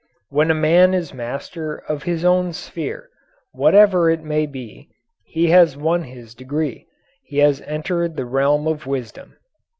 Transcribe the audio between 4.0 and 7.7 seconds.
it may be, he has won his degree he has